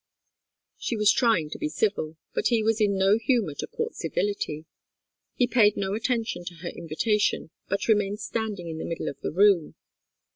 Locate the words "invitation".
6.69-7.51